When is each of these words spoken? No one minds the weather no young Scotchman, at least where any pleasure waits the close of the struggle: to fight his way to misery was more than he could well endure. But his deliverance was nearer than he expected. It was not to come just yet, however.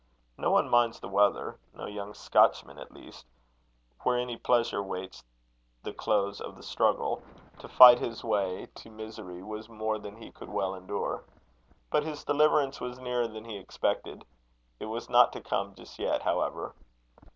No 0.35 0.49
one 0.49 0.67
minds 0.67 0.99
the 0.99 1.07
weather 1.07 1.59
no 1.75 1.85
young 1.85 2.15
Scotchman, 2.15 2.79
at 2.79 2.91
least 2.91 3.27
where 3.99 4.17
any 4.17 4.35
pleasure 4.35 4.81
waits 4.81 5.23
the 5.83 5.93
close 5.93 6.41
of 6.41 6.55
the 6.55 6.63
struggle: 6.63 7.21
to 7.59 7.67
fight 7.67 7.99
his 7.99 8.23
way 8.23 8.67
to 8.73 8.89
misery 8.89 9.43
was 9.43 9.69
more 9.69 9.99
than 9.99 10.15
he 10.17 10.31
could 10.31 10.49
well 10.49 10.73
endure. 10.73 11.23
But 11.91 12.01
his 12.01 12.23
deliverance 12.23 12.81
was 12.81 12.97
nearer 12.97 13.27
than 13.27 13.45
he 13.45 13.57
expected. 13.59 14.25
It 14.79 14.85
was 14.85 15.07
not 15.07 15.31
to 15.33 15.39
come 15.39 15.75
just 15.75 15.99
yet, 15.99 16.23
however. 16.23 16.73